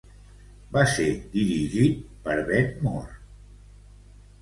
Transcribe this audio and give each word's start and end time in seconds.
Va 0.77 0.85
ser 0.93 1.05
dirigit 1.35 2.01
per 2.25 2.41
Ben 2.51 2.75
Mor. 2.89 3.09